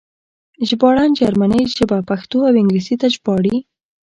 [0.67, 3.55] ژباړن جرمنۍ ژبه پښتو او انګلیسي ته ژباړي